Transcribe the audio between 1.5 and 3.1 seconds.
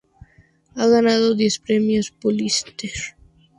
Premios Pulitzer.